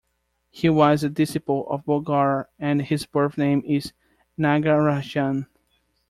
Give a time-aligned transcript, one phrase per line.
[0.49, 3.93] He was a disciple of Bogar and his birth name is
[4.35, 5.45] Nagarajan.